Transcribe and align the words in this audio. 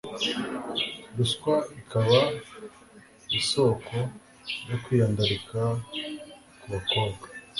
Ruswa 1.15 1.53
ikaba 1.79 2.19
isoko 3.39 3.95
yo 4.69 4.77
kwiyandarika 4.83 5.59
ku 6.59 6.65
bakobwa. 6.73 7.25